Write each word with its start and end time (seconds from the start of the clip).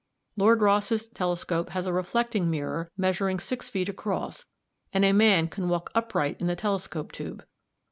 Lord 0.35 0.61
Rosse's 0.63 1.07
telescope 1.07 1.69
has 1.69 1.85
a 1.85 1.93
reflecting 1.93 2.49
mirror 2.49 2.89
measuring 2.97 3.39
six 3.39 3.69
feet 3.69 3.87
across, 3.87 4.47
and 4.91 5.05
a 5.05 5.13
man 5.13 5.47
can 5.47 5.69
walk 5.69 5.91
upright 5.93 6.41
in 6.41 6.47
the 6.47 6.55
telescope 6.55 7.11
tube. 7.11 7.45